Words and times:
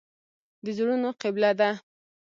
د 0.63 0.65
زړونو 0.77 1.09
قبله 1.21 1.51
ده. 1.59 1.69